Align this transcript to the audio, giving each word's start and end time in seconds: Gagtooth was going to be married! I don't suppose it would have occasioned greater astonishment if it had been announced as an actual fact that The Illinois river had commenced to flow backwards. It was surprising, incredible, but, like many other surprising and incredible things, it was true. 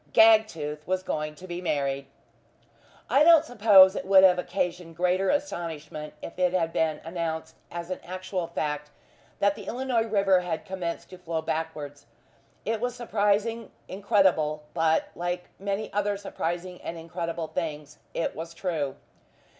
Gagtooth 0.13 0.87
was 0.87 1.03
going 1.03 1.35
to 1.35 1.45
be 1.45 1.61
married! 1.61 2.07
I 3.07 3.23
don't 3.23 3.45
suppose 3.45 3.95
it 3.95 4.03
would 4.03 4.23
have 4.23 4.39
occasioned 4.39 4.95
greater 4.97 5.29
astonishment 5.29 6.15
if 6.23 6.39
it 6.39 6.53
had 6.53 6.73
been 6.73 6.99
announced 7.05 7.55
as 7.71 7.91
an 7.91 7.99
actual 8.03 8.47
fact 8.47 8.89
that 9.37 9.53
The 9.53 9.65
Illinois 9.67 10.07
river 10.07 10.39
had 10.39 10.65
commenced 10.65 11.11
to 11.11 11.19
flow 11.19 11.43
backwards. 11.43 12.07
It 12.65 12.81
was 12.81 12.95
surprising, 12.95 13.69
incredible, 13.87 14.63
but, 14.73 15.09
like 15.13 15.49
many 15.59 15.93
other 15.93 16.17
surprising 16.17 16.81
and 16.81 16.97
incredible 16.97 17.49
things, 17.49 17.99
it 18.15 18.35
was 18.35 18.55
true. 18.55 18.95